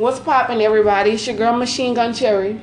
[0.00, 1.10] What's poppin', everybody?
[1.10, 2.58] It's your girl Machine Gun Cherry,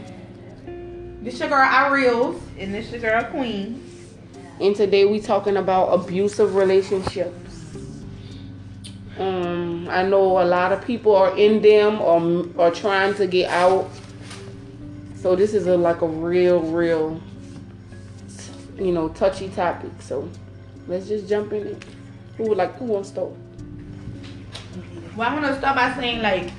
[1.21, 3.79] This your girl Ariels, and this your girl Queen.
[4.59, 7.75] and today we talking about abusive relationships.
[9.19, 13.51] Um, I know a lot of people are in them or are trying to get
[13.51, 13.87] out.
[15.21, 17.21] So this is a like a real, real,
[18.79, 19.91] you know, touchy topic.
[19.99, 20.27] So
[20.87, 21.85] let's just jump in it.
[22.37, 22.75] Who would like?
[22.77, 23.31] Who wants to start?
[25.15, 26.51] Well, I'm gonna start by saying like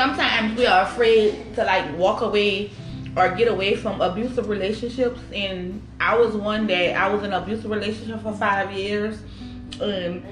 [0.00, 2.70] sometimes we are afraid to like walk away
[3.16, 7.42] or get away from abusive relationships and I was one that I was in an
[7.42, 9.18] abusive relationship for five years
[9.78, 10.24] and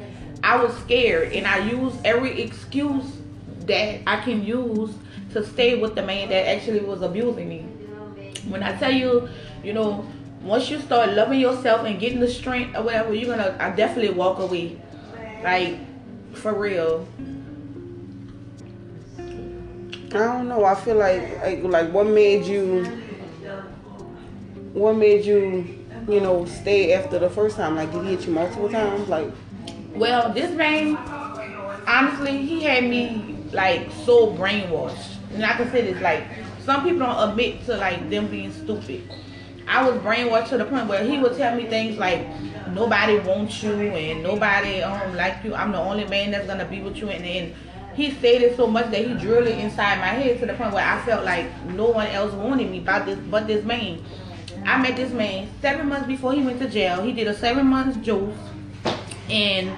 [0.43, 3.05] I was scared and I used every excuse
[3.67, 4.95] that I can use
[5.35, 7.61] to stay with the man that actually was abusing me.
[8.49, 9.29] When I tell you,
[9.63, 13.55] you know, once you start loving yourself and getting the strength or whatever, you're gonna
[13.61, 14.81] I definitely walk away.
[15.43, 15.77] Like
[16.33, 17.07] for real.
[20.09, 20.65] I don't know.
[20.65, 22.85] I feel like like like what made you
[24.73, 27.77] what made you you know stay after the first time?
[27.77, 29.09] Like did he hit you multiple times?
[29.09, 29.31] Like
[29.95, 30.97] Well, this man,
[31.87, 35.17] honestly, he had me like so brainwashed.
[35.35, 36.25] And I can say this, like
[36.65, 39.03] some people don't admit to like them being stupid.
[39.67, 42.27] I was brainwashed to the point where he would tell me things like
[42.73, 45.55] nobody wants you and nobody um like you.
[45.55, 47.55] I'm the only man that's gonna be with you and then
[47.99, 50.73] he said it so much that he drilled it inside my head to the point
[50.73, 54.03] where I felt like no one else wanted me but this but this man.
[54.65, 57.03] I met this man seven months before he went to jail.
[57.03, 58.37] He did a seven months juice
[59.31, 59.71] and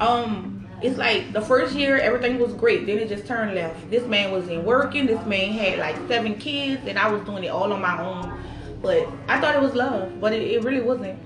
[0.00, 4.06] um it's like the first year everything was great then it just turned left this
[4.06, 7.70] man wasn't working this man had like seven kids and i was doing it all
[7.70, 8.32] on my own
[8.80, 11.18] but i thought it was love but it, it really wasn't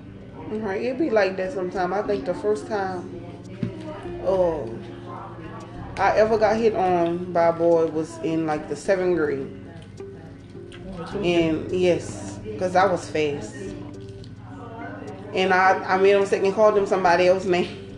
[0.62, 1.92] right, it be like that sometimes.
[1.92, 3.24] I think the first time
[4.24, 4.66] oh
[5.96, 9.60] I ever got hit on by a boy was in like the seventh grade.
[11.22, 13.54] And yes, because I was fast.
[15.32, 17.80] And I, I made a mistake and called him somebody else's name.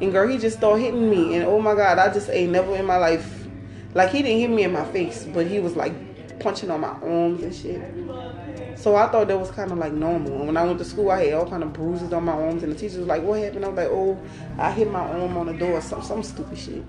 [0.00, 1.34] And girl, he just started hitting me.
[1.34, 3.46] And oh my God, I just ain't never in my life.
[3.92, 5.92] Like, he didn't hit me in my face, but he was like
[6.40, 8.78] punching on my arms and shit.
[8.78, 10.32] So I thought that was kind of like normal.
[10.32, 12.62] And when I went to school, I had all kind of bruises on my arms.
[12.62, 13.64] And the teacher was like, what happened?
[13.64, 14.18] I was like, oh,
[14.58, 15.80] I hit my arm on the door.
[15.80, 16.84] Some, some stupid shit.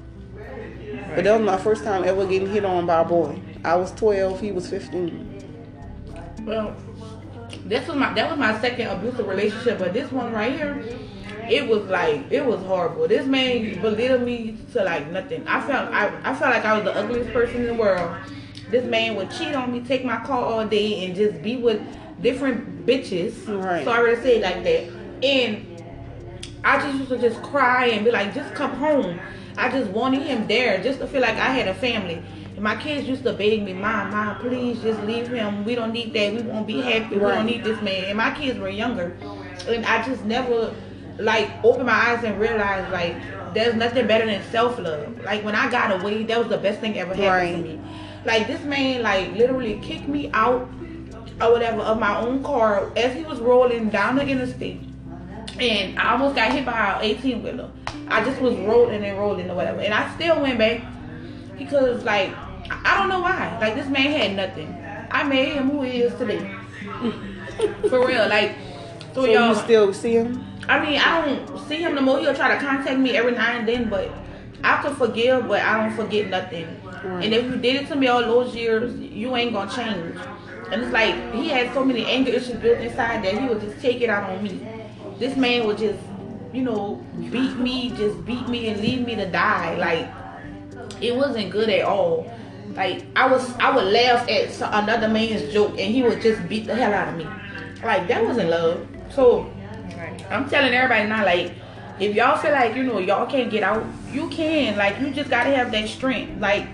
[1.15, 3.39] But that was my first time ever getting hit on by a boy.
[3.63, 5.31] I was 12, he was 15.
[6.45, 6.75] well
[7.65, 10.83] this was my that was my second abusive relationship but this one right here
[11.49, 15.91] it was like it was horrible this man belittled me to like nothing i felt
[15.91, 18.15] i, I felt like i was the ugliest person in the world
[18.71, 21.81] this man would cheat on me take my car all day and just be with
[22.21, 23.83] different bitches Right.
[23.85, 24.89] sorry to say it like that
[25.23, 25.67] and
[26.63, 29.19] I just used to just cry and be like, just come home.
[29.57, 32.23] I just wanted him there just to feel like I had a family.
[32.53, 35.65] And my kids used to beg me, Mom, Mom, please just leave him.
[35.65, 36.33] We don't need that.
[36.33, 37.15] We won't be happy.
[37.15, 38.05] We don't need this man.
[38.05, 39.17] And my kids were younger.
[39.67, 40.75] And I just never
[41.17, 43.15] like opened my eyes and realized like
[43.53, 45.19] there's nothing better than self love.
[45.23, 47.55] Like when I got away, that was the best thing ever happened Right.
[47.55, 47.81] to me.
[48.25, 50.69] Like this man like literally kicked me out
[51.41, 54.81] or whatever of my own car as he was rolling down the interstate
[55.59, 57.69] and I almost got hit by an 18 wheeler.
[58.07, 60.81] I just was rolling and rolling or whatever, and I still went back
[61.57, 62.33] because like
[62.69, 63.57] I don't know why.
[63.59, 64.75] Like this man had nothing.
[65.11, 66.55] I made him who he is today.
[67.89, 68.55] For real, like
[69.13, 69.49] so, So y'all.
[69.49, 70.45] you still see him?
[70.67, 72.19] I mean, I don't see him no more.
[72.19, 74.09] He'll try to contact me every now and then, but
[74.63, 76.80] I can forgive, but I don't forget nothing.
[77.03, 77.25] Right.
[77.25, 80.17] And if you did it to me all those years, you ain't gonna change.
[80.71, 83.79] And it's like he had so many anger issues built inside that he would just
[83.81, 84.65] take it out on me.
[85.19, 85.99] This man would just,
[86.53, 89.75] you know, beat me, just beat me and leave me to die.
[89.75, 92.31] Like it wasn't good at all.
[92.75, 96.67] Like I was, I would laugh at another man's joke, and he would just beat
[96.67, 97.27] the hell out of me.
[97.83, 98.87] Like that wasn't love.
[99.09, 99.51] So
[100.29, 101.53] I'm telling everybody now, like,
[101.99, 104.77] if y'all feel like you know y'all can't get out, you can.
[104.77, 106.39] Like, you just gotta have that strength.
[106.39, 106.67] Like,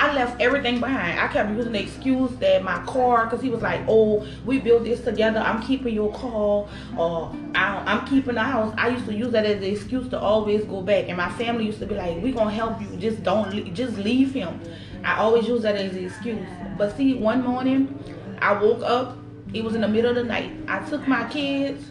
[0.00, 1.20] I left everything behind.
[1.20, 4.84] I kept using the excuse that my car, cause he was like, "Oh, we built
[4.84, 5.40] this together.
[5.40, 6.66] I'm keeping your car,
[6.96, 10.64] or I'm keeping the house." I used to use that as an excuse to always
[10.64, 12.96] go back, and my family used to be like, "We gonna help you.
[12.96, 14.58] Just don't, just leave him."
[15.04, 16.48] I always use that as an excuse.
[16.78, 18.02] But see, one morning,
[18.40, 19.18] I woke up.
[19.52, 20.50] It was in the middle of the night.
[20.66, 21.84] I took my kids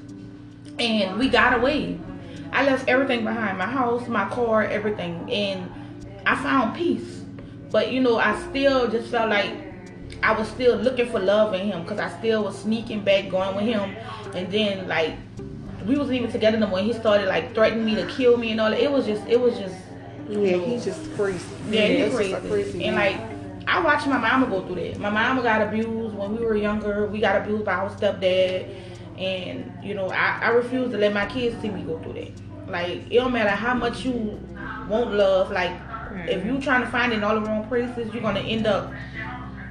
[0.79, 1.99] and we got away.
[2.51, 5.69] I left everything behind my house, my car, everything, and
[6.25, 7.18] I found peace.
[7.71, 9.53] But you know, I still just felt like
[10.23, 13.55] I was still looking for love in him because I still was sneaking back, going
[13.55, 13.95] with him,
[14.33, 15.15] and then like
[15.85, 16.79] we wasn't even together no more.
[16.79, 18.79] He started like threatening me to kill me and all that.
[18.79, 19.75] It was just, it was just
[20.29, 21.45] Yeah, he's just crazy.
[21.69, 22.35] Yeah, he's crazy.
[22.47, 22.83] crazy.
[22.85, 23.19] and like,
[23.67, 24.99] I watched my mama go through that.
[24.99, 27.05] My mama got abused when we were younger.
[27.07, 28.67] We got abused by our stepdad,
[29.17, 32.31] and you know, I, I refuse to let my kids see me go through that.
[32.67, 34.39] Like, it don't matter how much you
[34.87, 35.51] want love.
[35.51, 35.71] Like,
[36.27, 38.93] if you trying to find it in all the wrong places, you're gonna end up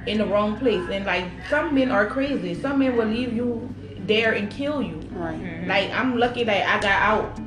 [0.07, 0.87] in the wrong place.
[0.89, 2.53] And like, some men are crazy.
[2.53, 3.73] Some men will leave you
[4.09, 4.97] there and kill you.
[5.11, 5.39] right.
[5.39, 5.69] Mm-hmm.
[5.69, 7.39] Like I'm lucky that I got out.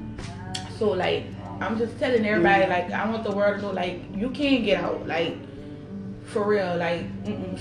[0.79, 1.25] So like
[1.61, 4.83] I'm just telling everybody like I want the world to know like you can get
[4.83, 5.07] out.
[5.07, 5.37] Like
[6.27, 6.77] for real.
[6.77, 7.05] Like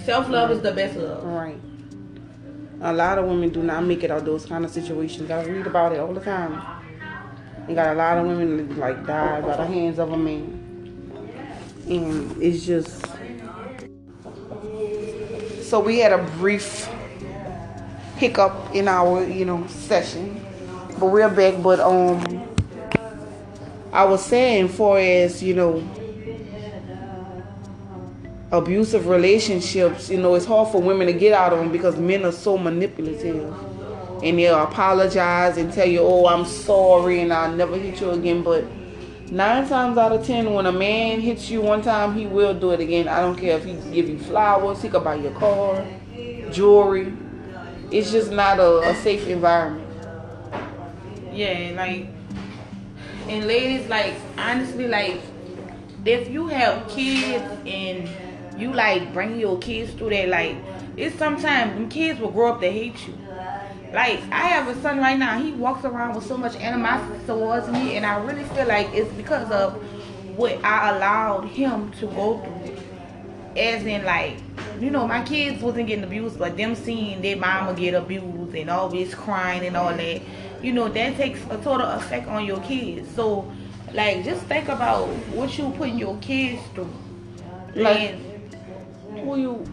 [0.05, 1.23] self love is the best love.
[1.23, 1.59] Right.
[2.81, 5.29] A lot of women do not make it out those kind of situations.
[5.29, 6.61] I read about it all the time.
[7.67, 10.60] You got a lot of women like die by the hands of a man.
[11.87, 13.05] And it's just
[15.63, 16.89] so we had a brief
[18.17, 20.45] hiccup in our, you know, session.
[20.99, 22.47] But we're back, but um
[23.93, 25.83] I was saying for as, you know,
[28.51, 32.25] abusive relationships, you know, it's hard for women to get out of them because men
[32.25, 33.53] are so manipulative.
[34.23, 38.43] And they'll apologize and tell you, oh, I'm sorry and I'll never hit you again.
[38.43, 38.65] But
[39.31, 42.71] nine times out of ten, when a man hits you one time, he will do
[42.71, 43.07] it again.
[43.07, 45.85] I don't care if he give you flowers, he could buy your car,
[46.51, 47.13] jewelry.
[47.91, 49.87] It's just not a, a safe environment.
[51.31, 52.07] Yeah, like
[53.29, 55.21] and ladies like honestly like
[56.05, 58.09] if you have kids and
[58.57, 60.57] you like bring your kids through that like
[60.97, 63.17] it's sometimes them kids will grow up to hate you.
[63.93, 67.67] Like I have a son right now, he walks around with so much animosity towards
[67.67, 69.73] me and I really feel like it's because of
[70.37, 72.77] what I allowed him to go through.
[73.57, 74.37] As in like,
[74.79, 78.69] you know, my kids wasn't getting abused, but them seeing their mama get abused and
[78.69, 80.21] always crying and all that,
[80.61, 83.13] you know, that takes a total effect on your kids.
[83.13, 83.51] So
[83.93, 86.89] like just think about what you putting your kids through.
[87.75, 88.21] Like- and
[89.19, 89.65] Who you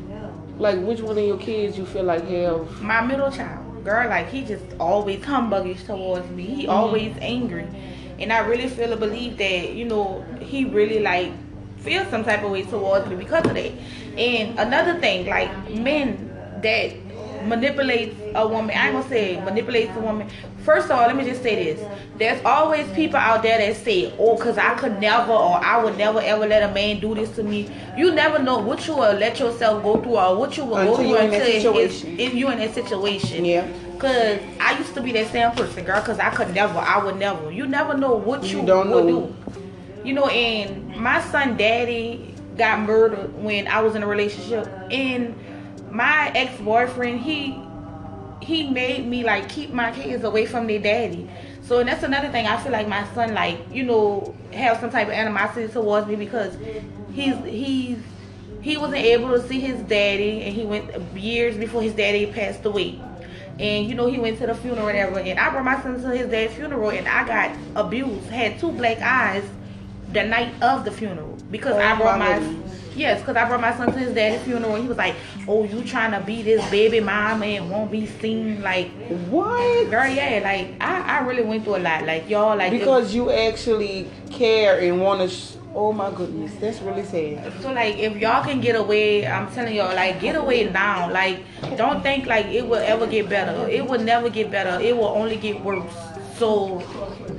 [0.59, 0.81] like?
[0.81, 2.83] Which one of your kids you feel like have?
[2.83, 6.45] my middle child, girl, like he just always humbuggish towards me.
[6.45, 7.35] He always mm-hmm.
[7.35, 7.67] angry,
[8.19, 11.33] and I really feel and believe that you know he really like
[11.79, 13.73] feels some type of way towards me because of that.
[14.17, 16.29] And another thing, like men
[16.63, 16.93] that
[17.49, 20.29] manipulates a woman, I ain't gonna say manipulates a woman.
[20.65, 21.81] First of all, let me just say this:
[22.19, 25.97] there's always people out there that say, "Oh, cause I could never, or I would
[25.97, 29.15] never ever let a man do this to me." You never know what you will
[29.15, 31.77] let yourself go through, or what you will Until go through until
[32.19, 33.45] if you're in that situation.
[33.45, 33.67] Yeah.
[33.99, 36.01] Cause I used to be that same person, girl.
[36.03, 37.51] Cause I could never, I would never.
[37.51, 39.07] You never know what You you, don't know.
[39.07, 39.35] do.
[40.05, 45.35] You know, and my son, daddy, got murdered when I was in a relationship, and
[45.91, 47.59] my ex boyfriend, he
[48.41, 51.29] he made me like keep my kids away from their daddy.
[51.63, 52.47] So and that's another thing.
[52.47, 56.17] I feel like my son, like you know, have some type of animosity towards me
[56.17, 56.57] because
[57.13, 57.99] he's he's
[58.61, 62.65] he wasn't able to see his daddy, and he went years before his daddy passed
[62.65, 63.01] away.
[63.59, 65.19] And you know he went to the funeral, or whatever.
[65.19, 68.29] And I brought my son to his dad's funeral, and I got abused.
[68.31, 69.45] Had two black eyes
[70.13, 72.68] the night of the funeral because Oh, I brought my my.
[72.99, 75.15] Yes, because I brought my son to his daddy's funeral and he was like,
[75.47, 78.91] Oh, you trying to be this baby mama and won't be seen like
[79.31, 79.89] What?
[79.89, 82.05] girl, yeah, like I, I really went through a lot.
[82.05, 85.29] Like y'all like Because you actually care and want to.
[85.29, 87.53] Sh- oh my goodness, that's really sad.
[87.63, 91.09] so like if y'all can get away, I'm telling y'all, like get away now.
[91.13, 91.39] Like
[91.77, 93.69] don't think like it will ever get better.
[93.69, 94.83] It will never get better.
[94.83, 95.93] It will only get worse.
[96.37, 96.83] So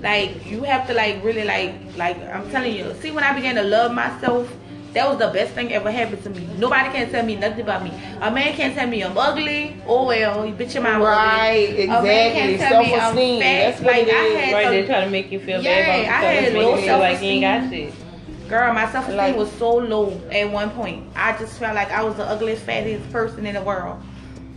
[0.01, 3.55] like you have to like really like like I'm telling you, see when I began
[3.55, 4.49] to love myself,
[4.93, 6.47] that was the best thing ever happened to me.
[6.57, 7.91] Nobody can tell me nothing about me.
[8.21, 9.75] A man can't tell me I'm ugly.
[9.87, 11.83] Oh well, you bitch your mama Right, ugly.
[11.83, 12.39] A man exactly.
[12.57, 13.59] can't tell me I'm Self-esteem, fat.
[13.71, 15.85] that's what like it I had Right, some- they try to make you feel Yeah,
[15.85, 16.63] bad I about had yourself.
[16.63, 17.91] low Make you feel like you ain't got self-esteem.
[17.91, 18.49] shit.
[18.49, 21.03] Girl, my self esteem Like- was so low at one point.
[21.15, 24.01] I just felt like I was the ugliest, fattest person in the world.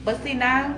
[0.05, 0.75] But see now,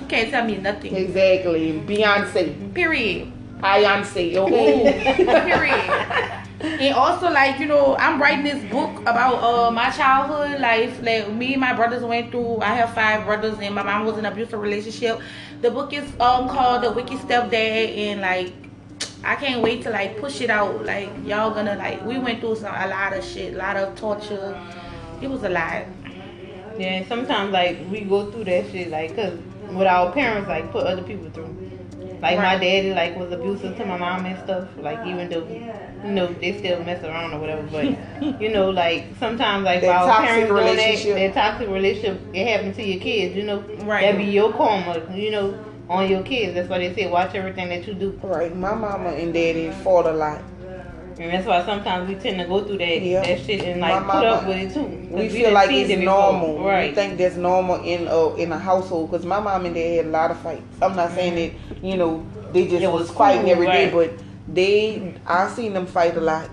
[0.00, 0.94] you can't tell me nothing.
[0.94, 1.82] Exactly.
[1.86, 2.72] Beyonce.
[2.72, 3.32] Period.
[3.60, 5.24] Beyonce, Ooh, okay?
[5.24, 6.32] period.
[6.62, 11.02] And also, like you know, I'm writing this book about uh my childhood life.
[11.02, 12.60] Like me and my brothers went through.
[12.60, 15.20] I have five brothers, and my mom was in an abusive relationship.
[15.60, 18.52] The book is um called The Wicked Stepdad, and like
[19.24, 20.84] I can't wait to like push it out.
[20.84, 23.96] Like y'all gonna like we went through some a lot of shit, a lot of
[23.96, 24.58] torture.
[25.20, 25.86] It was a lot.
[26.78, 29.38] Yeah, sometimes like we go through that shit like cause
[29.70, 31.56] what our parents like put other people through.
[32.22, 34.68] Like my daddy like was abusive to my mom and stuff.
[34.78, 35.46] Like even though
[36.04, 37.86] you know they still mess around or whatever, but
[38.40, 41.16] you know like sometimes like That while toxic parents doing that, relationship.
[41.16, 43.36] that toxic relationship it happened to your kids.
[43.36, 44.02] You know Right.
[44.12, 45.02] that be your karma.
[45.12, 46.54] You know on your kids.
[46.54, 48.18] That's why they say watch everything that you do.
[48.22, 48.54] right.
[48.56, 50.40] My mama and daddy fought a lot.
[51.18, 53.22] And that's why sometimes we tend to go through that Yeah.
[53.22, 54.86] that shit and like put up with it too.
[55.10, 56.14] we feel like it's it before.
[56.14, 56.64] normal.
[56.64, 60.06] We think that's normal in a in a household because my mom and dad had
[60.06, 60.62] a lot of fights.
[60.80, 61.74] I'm not saying mm-hmm.
[61.74, 64.10] that you know they just It was, was fighting cool, every day, right.
[64.16, 65.18] but they mm-hmm.
[65.26, 66.48] I seen them fight a lot.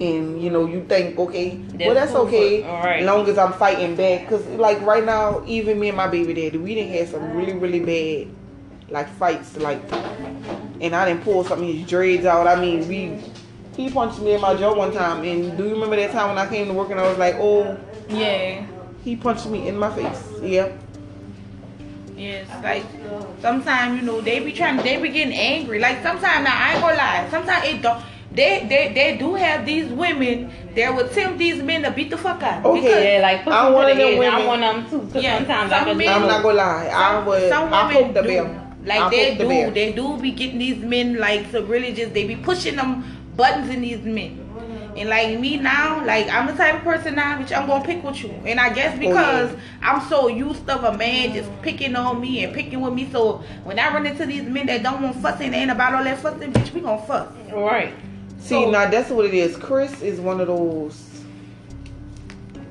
[0.00, 3.52] And you know you think okay, well That's that's cool, okay, as long as I'm
[3.52, 4.28] fighting back.
[4.28, 7.52] Cause like right now, even me and my baby daddy, we didn't have some really
[7.52, 8.34] really bad
[8.90, 9.80] like fights like,
[10.80, 12.48] and I didn't pull some of his dreads out.
[12.48, 13.20] I mean we.
[13.76, 16.38] He punched me in my jaw one time, and do you remember that time when
[16.38, 17.76] I came to work and I was like, "Oh,
[18.08, 18.62] Yeah.
[19.04, 20.22] he punched me in my face.
[20.42, 20.68] Yeah.
[22.16, 22.84] Yes, like
[23.42, 25.80] sometimes you know they be trying, they be getting angry.
[25.80, 27.26] Like sometimes now I ain't gonna lie.
[27.30, 28.00] Sometimes it don't.
[28.30, 32.16] They they they do have these women that would tempt these men to beat the
[32.16, 32.64] fuck out.
[32.64, 33.16] Okay.
[33.16, 34.18] Yeah, like I'm them one to of the them edge.
[34.20, 35.12] women- I'm one of them too.
[35.12, 36.86] Cause Yeah, sometimes some I can men- I'm not gonna lie.
[36.94, 37.48] I would.
[37.48, 38.28] Some I women poke the do.
[38.28, 38.60] bear.
[38.86, 41.92] Like I they poke the do, they do be getting these men like to really
[41.92, 43.02] just they be pushing them
[43.36, 44.40] buttons in these men.
[44.96, 48.04] And like me now, like I'm the type of person now, which I'm gonna pick
[48.04, 48.30] with you.
[48.46, 49.50] And I guess because
[49.82, 53.42] I'm so used of a man just picking on me and picking with me, so
[53.64, 56.18] when I run into these men that don't want fussing, they ain't about all that
[56.20, 57.28] fussing, bitch, we gonna fuss.
[57.52, 57.92] right.
[58.38, 59.56] See, So- now that's what it is.
[59.56, 61.10] Chris is one of those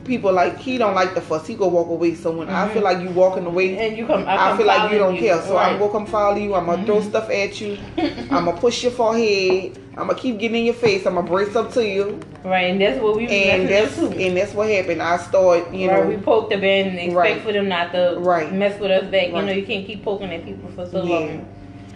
[0.05, 1.46] people like he don't like the fuss.
[1.48, 2.13] He go walk away.
[2.15, 2.74] So when I Mhm.
[2.74, 4.25] feel like you walking away, And you come.
[4.27, 5.41] I, I feel like you don't following care.
[5.41, 5.72] So right.
[5.74, 6.55] I'm gonna come follow you.
[6.55, 7.77] I'm gonna throw stuff at you.
[8.32, 9.77] I'm gonna push your forehead.
[9.95, 11.05] I'm gonna keep getting in your face.
[11.05, 12.19] I'm gonna brace up to you.
[12.43, 15.01] Right, and that's what we And that's and that's what happened.
[15.01, 17.41] I start, you right, know, we poke the bear and expect Right.
[17.41, 18.51] for them not to Right.
[18.51, 19.27] mess with us back.
[19.27, 21.15] You know, you can't keep poking at people for so Yeah.
[21.15, 21.45] long,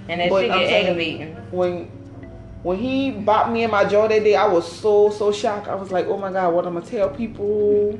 [0.10, 1.38] and that But shit I'm get saying- aggravating.
[1.51, 1.88] when
[2.63, 5.68] when he bopped me in my jaw that day, I was so so shocked.
[5.68, 7.98] I was like, oh my god, what I'm gonna tell people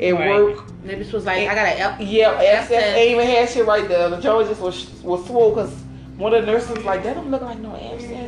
[0.00, 0.28] at Right.
[0.42, 0.64] work?
[0.84, 2.54] Maybe this was like I gotta help Yeah, Abscess.
[2.72, 4.08] abscess ain't even had shit right there.
[4.08, 5.72] The jaw just was was swole because
[6.18, 8.25] one of the nurses was like, that don't look like no abscess.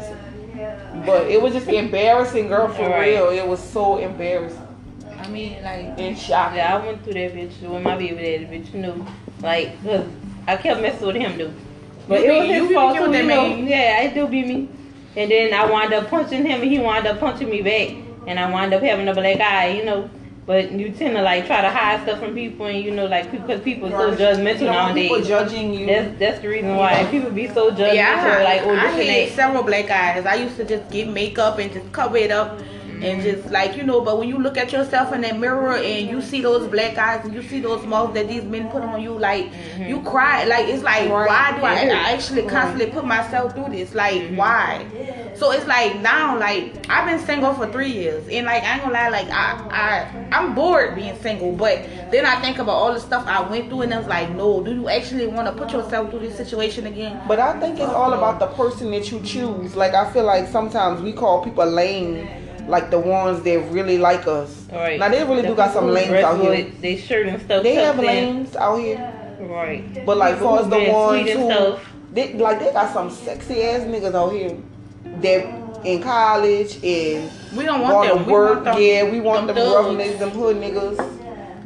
[1.09, 3.15] But it was just embarrassing, girl, for Right.
[3.15, 3.31] real.
[3.31, 4.61] It was so embarrassing
[5.21, 6.59] I mean like in shocking.
[6.59, 8.73] Yeah, I went through that bitch with my baby daddy, bitch.
[8.75, 9.07] You know,
[9.43, 10.05] like, cause
[10.47, 11.53] I kept messing with him, dude.
[12.07, 13.57] But You it was you his fault too, you know.
[13.57, 14.69] Yeah, it do be me.
[15.17, 17.97] And then I wound up punching him, and he wound up punching me back,
[18.27, 20.09] and I wound up having a black eye, you know.
[20.49, 23.31] But you tend to like try to hide stuff from people, and you know, like
[23.31, 25.11] because people are so judgmental You know, nowadays.
[25.11, 25.85] People judging you.
[25.85, 27.95] That's that's the reason why people be so judgmental.
[27.95, 30.25] Yeah, I like, oh, I had several black eyes.
[30.25, 32.59] I used to just get makeup and just cover it up
[33.03, 34.01] and just like you know.
[34.01, 37.25] But when you look at yourself in that mirror and you see those black eyes
[37.25, 39.47] and you see those marks that these men put on you, like
[39.79, 40.07] you mm-hmm.
[40.07, 40.45] cry.
[40.45, 41.29] Like it's like Right.
[41.29, 42.51] why do I, I actually Right.
[42.51, 43.95] constantly put myself through this?
[43.95, 44.37] Like mm-hmm.
[44.37, 44.87] why?
[45.39, 48.83] So it's like now, like I've been single for three years, and like I ain't
[48.83, 51.53] gonna lie, like I I I'm bored being single.
[51.53, 54.31] But then I think about all the stuff I went through, and I was like,
[54.31, 57.21] no, do you actually want to put yourself through this situation again?
[57.29, 59.77] But I think it's all about the person that you choose.
[59.77, 62.29] Like I feel like sometimes we call people lame,
[62.69, 64.67] like the ones that really like us.
[64.73, 64.99] Right.
[65.01, 66.51] Now they really do got some People lames out here.
[66.51, 67.63] with They shirt and stuff.
[67.63, 68.37] They have tucked in.
[68.37, 69.13] lames out here.
[69.41, 70.05] Right.
[70.07, 71.79] But like People far as the ones who
[72.15, 74.57] they like they got some sexy ass niggas out here
[75.21, 75.47] that
[75.85, 78.19] in college and We don't want want them.
[78.19, 78.53] to We work.
[78.55, 79.75] want them, yeah, we want them, thugs.
[79.75, 80.97] rough niggas, them hood niggas.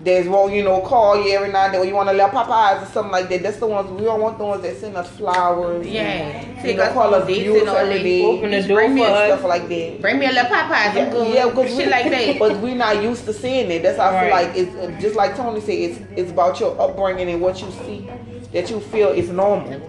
[0.04, 1.80] There's one, you know, call you every now and then.
[1.80, 3.42] Or you want to let Popeyes or something like that.
[3.44, 5.87] That's the ones we don't want the ones that send us flowers.
[5.87, 6.02] Yeah.
[6.02, 8.02] and, you Take know, us call on us beautiful and all every that.
[8.02, 8.25] day.
[8.25, 9.38] Open the Just door bring me for a- us.
[9.38, 10.00] stuff like that.
[10.00, 10.97] Bring me a little Popeyes.
[10.97, 11.35] I'm good.
[11.35, 12.38] Yeah, because shit like that.
[12.40, 13.82] But we're not used to seeing it.
[13.85, 15.71] That's how I feel like it's uh, just like Tony said.
[15.78, 18.11] It's it's about your upbringing and what you see
[18.52, 19.80] that you feel is normal.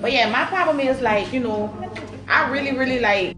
[0.00, 1.74] But yeah, my problem is like you know,
[2.28, 3.36] I really really like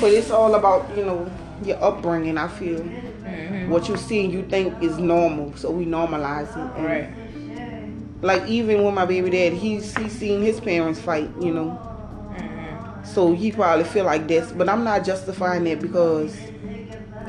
[0.00, 1.30] But it's all about you know
[1.62, 2.38] your upbringing.
[2.38, 2.82] I feel
[3.28, 3.70] Mm-hmm.
[3.70, 6.76] what you see and you think is normal, so we normalize it.
[6.76, 7.08] And, Right.
[8.20, 11.30] Like even with my baby dad, he's he's seen his parents fight.
[11.40, 11.78] You know,
[12.36, 13.04] Mm-hmm.
[13.04, 14.50] so he probably feel like this.
[14.52, 16.36] But I'm not justifying that because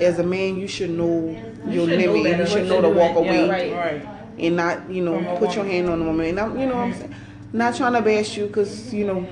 [0.01, 1.29] as a man, you should know
[1.68, 2.24] You your should limit.
[2.24, 3.25] better and you should know to walk doing.
[3.25, 3.72] Yeah, away.
[3.74, 4.01] right.
[4.01, 4.08] Right.
[4.39, 6.25] and not you know From a put your hand on the woman.
[6.27, 7.15] And I'm you know what I'm saying
[7.53, 9.27] not trying to bash you because you know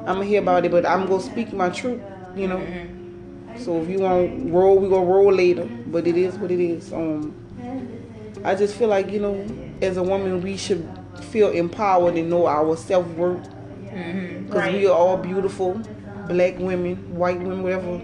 [0.00, 2.00] I'm gonna hear about it, but I'm gonna speak my truth.
[2.36, 2.62] You know.
[3.58, 5.68] So if you want roll, we gonna roll later.
[5.86, 6.92] But it is what it is.
[6.92, 7.34] Um,
[8.44, 9.44] I just feel like you know,
[9.82, 10.86] as a woman, we should
[11.30, 13.48] feel empowered and know our self worth
[13.94, 14.46] Mm-hmm.
[14.46, 15.80] because we are all beautiful,
[16.28, 18.00] black women, white women, whatever,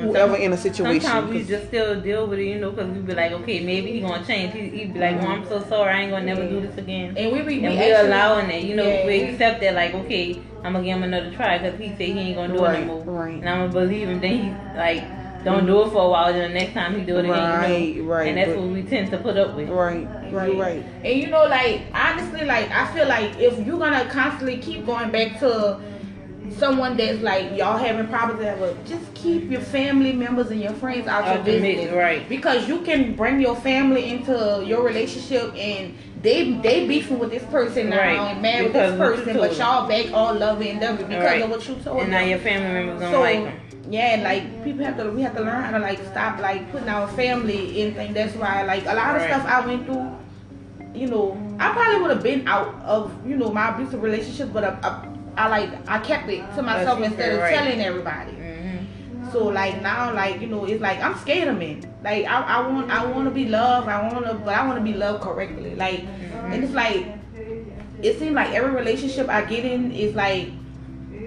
[0.00, 1.00] whoever in a situation.
[1.02, 3.92] Sometimes we just still deal with it, you know, because we be like, okay, maybe
[3.92, 4.52] he gonna change.
[4.54, 7.16] He, he be like, oh, I'm so sorry, I ain't gonna never do this again.
[7.16, 9.06] and we be we And we actually- allowing it, you know, Yeah.
[9.06, 12.18] we accept that, like, okay, I'm gonna give him another try because he said he
[12.18, 13.24] ain't gonna do it Right, no more.
[13.24, 13.34] right.
[13.34, 14.20] And I'm gonna believe him.
[14.20, 15.04] Then he like
[15.44, 16.32] don't do it for a while.
[16.32, 18.12] Then the next time he do it again, Right, you know.
[18.12, 19.68] right, And that's but- what we tend to put up with.
[19.68, 20.52] right, Right.
[20.52, 20.82] you're right.
[21.04, 25.10] And you know, like honestly, like I feel like if you're gonna constantly keep going
[25.10, 25.78] back to
[26.56, 31.06] someone that's like y'all having problems with, just keep your family members and your friends
[31.06, 32.28] out your the mix, business, right.
[32.28, 37.44] Because you can bring your family into your relationship and they they beefing with this
[37.44, 38.18] person now Right.
[38.32, 41.42] and mad with this person, but y'all back all loving and loving because Right.
[41.42, 42.28] of what you told And now them.
[42.30, 43.60] your family members don't So like them.
[43.90, 46.88] yeah, like people have to we have to learn how to like stop like putting
[46.88, 48.14] our family in things.
[48.14, 49.30] That's why like a lot of Right.
[49.30, 50.10] stuff I went through,
[50.94, 54.64] you know, I probably would have been out of you know my abusive relationship, but
[54.64, 57.54] I, I, I like I kept it to myself instead of right.
[57.54, 58.32] telling everybody.
[58.32, 61.88] hmm So like now, like you know, it's like I'm scared of men.
[62.02, 63.88] Like I, I want, I want to be loved.
[63.88, 65.74] I want to, but I want to be loved correctly.
[65.74, 67.06] Like, and it's like,
[68.02, 70.48] it seems like every relationship I get in is like,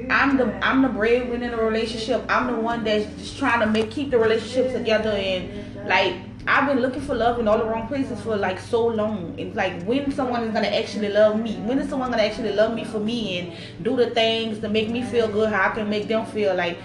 [0.09, 2.23] I'm the, I'm the breadwinner in the relationship.
[2.29, 5.11] I'm the one that's just trying to make keep the relationship together.
[5.11, 6.15] And like,
[6.47, 9.35] I've been looking for love in all the wrong places for like so long.
[9.37, 11.55] It's like when someone is gonna actually love me.
[11.57, 14.89] When is someone gonna actually love me for me and do the things to make
[14.89, 15.51] me feel good?
[15.51, 16.77] How I can make them feel like.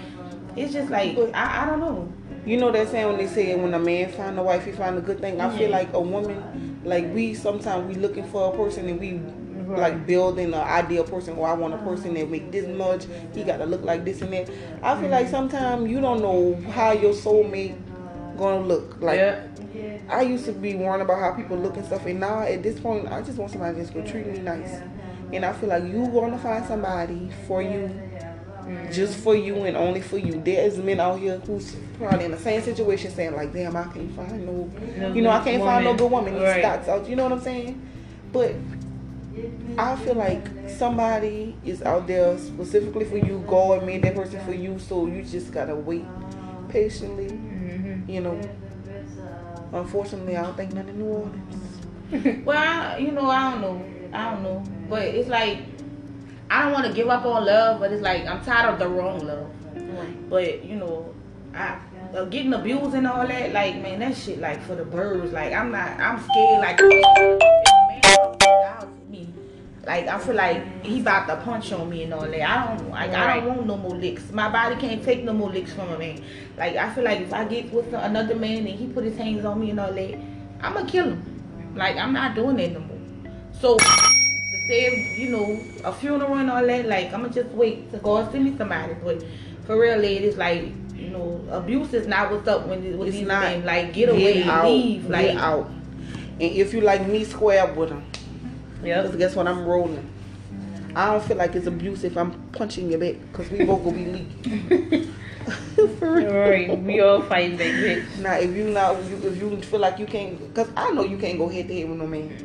[0.55, 2.11] It's just like I, I don't know.
[2.45, 4.97] You know that saying when they say when a man find a wife, he find
[4.97, 5.39] a good thing.
[5.41, 5.71] I feel Mhm.
[5.71, 9.19] like a woman, like we sometimes we looking for a person and we
[9.75, 11.35] like building an ideal person.
[11.37, 13.05] Or I want a person that make this much.
[13.33, 14.49] He got to look like this and that.
[14.81, 17.75] I feel like sometimes you don't know how your soulmate
[18.37, 19.01] gonna look.
[19.01, 19.47] Like yeah.
[20.09, 22.79] I used to be worrying about how people look and stuff, and now at this
[22.79, 24.81] point, I just want somebody that's gonna treat me nice.
[25.33, 27.89] And I feel like you gonna find somebody for you,
[28.91, 30.41] just for you and only for you.
[30.41, 34.15] There's men out here who's probably in the same situation, saying like, "Damn, I can't
[34.15, 34.69] find no,
[35.13, 36.61] you know, I can't find no good woman." Right.
[36.61, 37.81] stocks out, you know what I'm saying?
[38.31, 38.55] But
[39.77, 43.43] I feel like somebody is out there specifically for you.
[43.47, 46.05] God made that person for you, so you just gotta wait
[46.69, 47.39] patiently.
[48.07, 48.41] You know.
[49.73, 51.63] Unfortunately, I don't think none in New Orleans.
[52.45, 53.85] Well, I, you know, I don't know.
[54.13, 54.63] I don't know.
[54.89, 55.59] But it's like
[56.49, 58.87] I don't want to give up on love, but it's like I'm tired of the
[58.87, 59.51] wrong love.
[60.29, 61.13] But you know,
[61.53, 61.79] I
[62.15, 65.33] uh, getting abused and all that, like man, that shit like for the birds.
[65.33, 66.61] Like I'm not, I'm scared.
[66.61, 67.66] Like
[69.87, 72.41] like I feel like he about to punch on me and all that.
[72.41, 74.31] I don't like I don't want no more licks.
[74.31, 76.21] My body can't take no more licks from a man.
[76.57, 79.45] Like I feel like if I get with another man and he put his hands
[79.45, 80.19] on me and all that,
[80.61, 81.73] I'ma kill him.
[81.75, 82.97] Like I'm not doing that no more.
[83.61, 87.97] So to save, you know, a funeral and all that, like I'ma just wait to
[87.99, 88.93] God send me somebody.
[89.01, 89.23] But
[89.65, 93.27] for real, ladies, like you know, abuse is not what's up when with It's these
[93.27, 93.41] not.
[93.41, 93.63] men.
[93.63, 95.09] Like get away, out, leave.
[95.09, 95.67] Like out.
[96.39, 98.03] And if you like me, square with them.
[98.83, 99.05] Yep.
[99.05, 99.47] Cause guess what?
[99.47, 100.07] I'm rolling.
[100.95, 103.95] I don't feel like it's abuse if I'm punching your back, cause we both gonna
[103.97, 105.13] be leaking.
[105.99, 106.33] For real.
[106.33, 106.77] Right.
[106.79, 108.17] We all fighting back, bitch.
[108.19, 111.03] Now, if you not, if you, if you feel like you can't, cause I know
[111.03, 112.35] you can't go head to head with no man.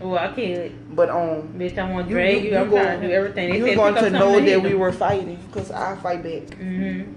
[0.00, 0.96] Well, I can't.
[0.96, 2.56] But um, Bitch, I want to you, drag you.
[2.56, 3.50] I'm go- trying to do everything.
[3.52, 6.58] They You're going to know that hit we were fighting, cause I fight back.
[6.58, 7.14] Mhm.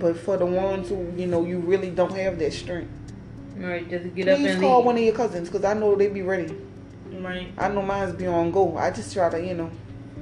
[0.00, 2.90] But for the ones who, you know, you really don't have that strength,
[3.56, 3.88] Right.
[3.88, 4.86] Just get up please and call leave.
[4.86, 6.54] one of your cousins, cause I know they be ready.
[7.22, 7.52] Right.
[7.58, 8.76] I know mine's be on go.
[8.76, 9.70] I just try to, you know,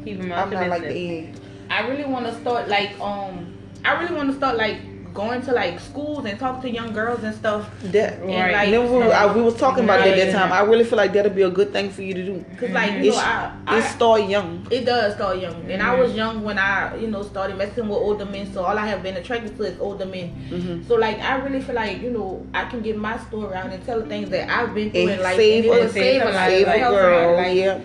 [0.04, 1.34] Keep them I'm not like the egg.
[1.68, 4.78] I really want to start like um, I really want to start like
[5.16, 7.68] going to like schools and talk to young girls and stuff.
[7.94, 8.52] That And Right.
[8.52, 10.52] like, Remember, we, I, we was talking about that that time.
[10.52, 12.44] I really feel like that'll be a good thing for you to do.
[12.60, 14.66] cause like you It's, know, I, I it start young.
[14.70, 17.98] It does start young, and I was young when I, you know, started messing with
[17.98, 18.52] older men.
[18.52, 20.28] So all I have been attracted to is older men.
[20.50, 20.86] Mhm.
[20.86, 23.84] So like, I really feel like you know, I can get my story out and
[23.86, 25.92] tell the things that I've been through And in life, save and it a- will
[25.92, 27.78] save a life, Save a girl, like, yeah.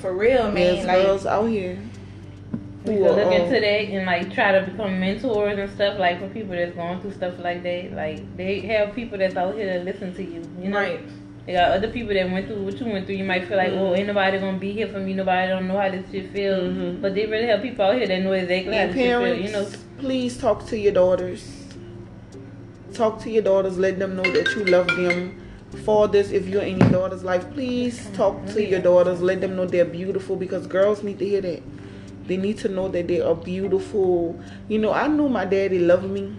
[0.00, 0.54] for real, man.
[0.54, 1.78] There's like, girls out here.
[2.84, 6.20] We could look um, into that and like try to become mentors and stuff like
[6.20, 7.92] for people that's going through stuff like that.
[7.92, 10.42] Like they have people that's out here to listen to you.
[10.62, 11.00] You know, right?
[11.48, 13.16] they got other people that went through what you went through.
[13.16, 15.14] You might feel like, oh, ain't nobody gonna be here for me.
[15.14, 16.60] Nobody don't know how this shit feel.
[16.60, 17.00] Mhm.
[17.00, 19.20] But they really have people out here that know exactly how And this shit feel.
[19.20, 19.66] parents, You know,
[19.98, 21.50] please talk to your daughters.
[22.92, 23.78] Talk to your daughters.
[23.78, 25.40] Let them know that you love them.
[25.84, 29.22] Fathers, if you're in your daughter's life, please talk to your daughters.
[29.22, 31.62] Let them know they're beautiful because girls need to hear that.
[32.28, 34.38] They need to know that they are beautiful.
[34.68, 36.32] You know, I knew my daddy loved me.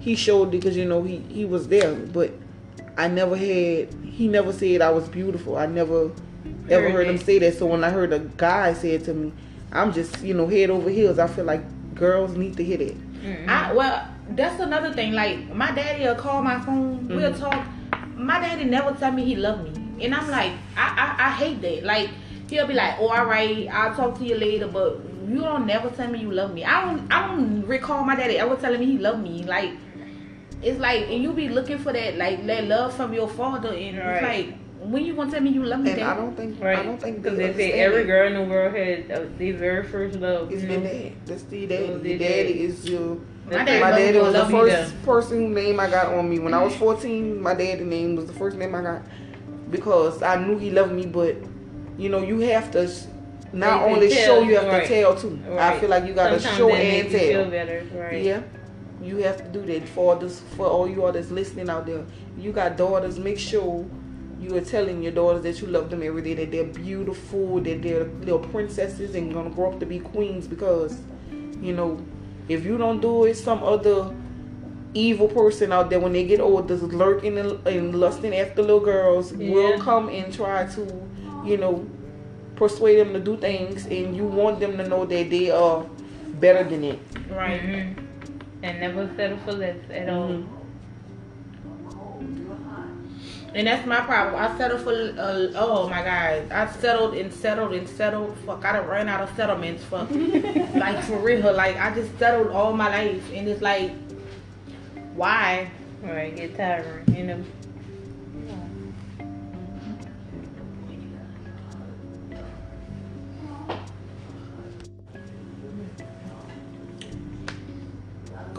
[0.00, 2.32] He showed it because you know he he was there, but
[2.96, 3.88] I never had.
[4.04, 5.56] He never said I was beautiful.
[5.56, 6.10] I never
[6.68, 7.54] ever Heard heard him say that.
[7.58, 9.32] So when I heard a guy say it to me,
[9.72, 11.18] I'm just you know head over heels.
[11.18, 11.62] I feel like
[11.94, 12.94] girls need to hear that.
[13.22, 13.48] Mm-hmm.
[13.48, 15.12] I well, that's another thing.
[15.12, 17.06] Like my daddy will call my phone.
[17.08, 17.40] We'll Mm-hmm.
[17.40, 17.66] talk.
[18.16, 21.62] My daddy never tell me he loved me, and I'm like, I, I I hate
[21.62, 21.84] that.
[21.84, 22.10] Like
[22.52, 25.88] he'll be like, oh, all right, I'll talk to you later, but you don't never
[25.90, 26.64] tell me you love me.
[26.64, 29.42] I don't I don't recall my daddy ever telling me he loved me.
[29.44, 29.70] Like
[30.62, 33.98] it's like, and you be looking for that like that love from your father, and
[33.98, 34.14] Right.
[34.14, 34.58] it's like
[34.90, 36.08] when you gonna tell me you love me, And Dad?
[36.12, 36.78] I don't think Right.
[36.78, 39.54] I don't think Because they they say every girl in the world had uh, their
[39.54, 40.50] very first love.
[40.52, 40.90] It's you been know?
[40.90, 41.12] dad.
[41.26, 41.90] That's the daddy.
[41.92, 42.64] was The daddy daddy.
[42.64, 43.16] is your.
[43.50, 46.62] My first- My daddy was the first person name I got on me when I
[46.62, 47.40] was 14.
[47.40, 49.02] My daddy name was the first name I got
[49.70, 51.06] because I knew he loved me.
[51.06, 51.36] But
[52.02, 52.90] you know, you have to
[53.52, 54.86] not only tell, show, you have right.
[54.86, 55.38] to tell too.
[55.56, 57.50] I feel like you gotta Sometimes show and tell.
[57.50, 58.22] better, right?
[58.22, 58.42] Yeah,
[59.00, 62.04] you have to do that for this for all you all that's listening out there.
[62.36, 63.86] You got daughters, make sure
[64.40, 67.82] you are telling your daughters that you love them every day, that they're beautiful, that
[67.82, 70.98] they're little princesses and gonna grow up to be queens because,
[71.60, 72.04] you know,
[72.48, 74.12] if you don't do it, some other
[74.94, 78.80] evil person out there when they get older is lurking and, and lusting after little
[78.80, 81.08] girls will come and try to,
[81.44, 81.86] you know,
[82.56, 85.84] persuade them to do things and you want them to know that they are
[86.40, 86.98] better than it.
[87.30, 87.60] right.
[87.62, 87.94] Mhm.
[88.62, 90.28] And never settle for less at all.
[90.28, 90.46] Mhm.
[93.54, 94.40] And that's my problem.
[94.42, 96.50] I settled for, uh, oh my God.
[96.50, 98.34] I settled and settled and settled.
[98.46, 99.84] Fuck, I done ran out of settlements.
[99.84, 100.08] Fuck.
[100.74, 101.52] like, for real.
[101.52, 103.22] Like, I just settled all my life.
[103.34, 103.90] And it's like,
[105.14, 105.70] why?
[106.02, 107.44] Right, get tired, you know.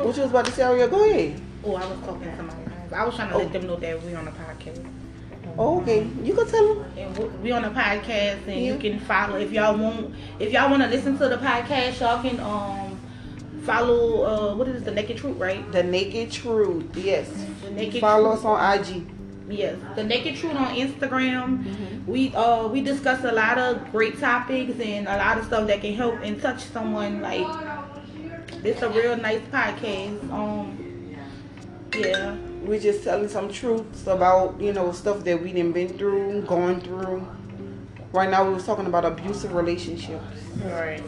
[0.04, 0.88] What you was about to say, Ariel?
[0.90, 1.42] Go ahead.
[1.66, 2.60] Oh, I was talking to somebody.
[2.94, 3.38] I was trying to Oh.
[3.40, 4.86] let them know that we on a podcast.
[5.58, 6.08] Oh, okay.
[6.24, 6.86] You can tell them.
[6.98, 8.74] And we- we on a podcast, and Yeah.
[8.74, 10.14] you can follow if y'all want.
[10.40, 12.98] If y'all want to listen to the podcast, y'all can um
[13.64, 14.24] follow.
[14.26, 15.70] Uh, what is it, the Naked Truth, right?
[15.72, 16.96] The Naked Truth.
[16.98, 17.30] Yes.
[17.64, 18.40] The Naked Follow Truth.
[18.40, 19.04] us on IG.
[19.50, 21.64] Yes, the Naked Truth on Instagram.
[21.66, 22.12] Mm-hmm.
[22.12, 25.82] We uh we discuss a lot of great topics and a lot of stuff that
[25.82, 27.22] can help and touch someone.
[27.22, 27.46] Like
[28.64, 30.32] it's a real nice podcast.
[30.32, 31.16] Um,
[31.98, 36.42] yeah, we're just telling some truths about, you know, stuff that we done been through,
[36.44, 37.28] going through.
[38.14, 40.24] Right now we was talking about abusive relationships.
[40.64, 41.04] Right.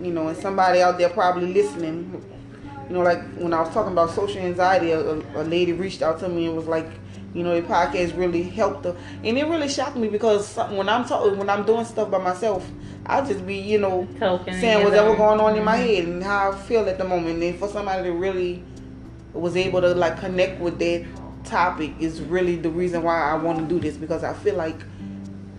[0.00, 2.22] You know, and somebody out there probably listening.
[2.88, 6.02] You know, like when I was talking about social anxiety, a, a a lady reached
[6.02, 6.88] out to me and was like,
[7.32, 11.06] you know, the podcast really helped her, and it really shocked me because when I'm
[11.06, 12.68] talking, when I'm doing stuff by myself,
[13.06, 15.86] I just be, you know, Talking saying whatever going on in my Mhm.
[15.86, 17.42] head and how I feel at the moment.
[17.42, 18.62] And for somebody to really
[19.32, 21.04] was able to like connect with that
[21.44, 24.76] topic is really the reason why I want to do this because I feel like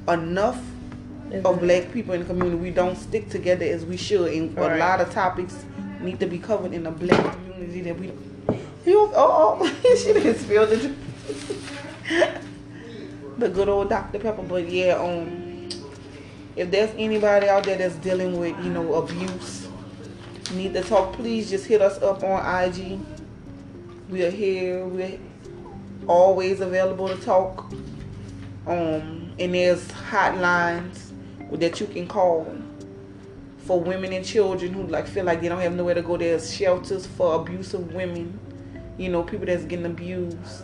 [0.07, 0.59] enough
[1.43, 4.77] of black people in the community we don't stick together as we should, and a
[4.77, 5.65] lot of topics
[6.01, 8.11] need to be covered in the black community that we.
[8.85, 10.91] You oh oh she didn't spill it.
[13.37, 15.44] the good old Dr Pepper, but yeah um
[16.55, 19.67] if there's anybody out there that's dealing with, you know, abuse,
[20.53, 22.99] need to talk, please just hit us up on IG.
[24.09, 24.85] We are here.
[24.85, 25.19] We're
[26.07, 27.71] always available to talk.
[28.67, 31.11] Um, and there's hotlines
[31.51, 32.55] that you can call
[33.59, 36.17] for women and children who like feel like they don't have nowhere to go.
[36.17, 38.39] There's shelters for abusive women.
[38.97, 40.63] You know, people that's getting abused.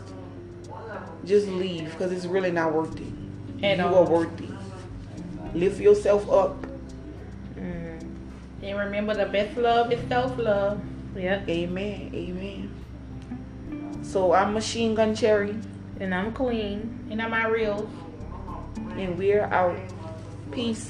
[1.25, 3.13] Just leave because it's really not worth it.
[3.62, 4.50] And, you um, are worth it.
[5.53, 6.55] Lift yourself up.
[7.55, 7.99] Mm.
[8.63, 10.79] and remember the best love is self love.
[11.15, 11.49] Yep.
[11.49, 12.11] Amen.
[12.13, 12.71] Amen.
[14.03, 15.55] So I'm Machine Gun Cherry,
[15.99, 17.07] And I'm Queen.
[17.11, 17.89] And I'm real.
[18.97, 19.77] and we're out.
[20.51, 20.89] Peace.